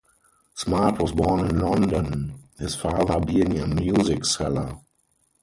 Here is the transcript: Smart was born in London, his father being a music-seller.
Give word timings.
Smart 0.55 0.99
was 0.99 1.11
born 1.11 1.41
in 1.41 1.59
London, 1.59 2.33
his 2.57 2.75
father 2.75 3.19
being 3.19 3.59
a 3.59 3.67
music-seller. 3.67 4.79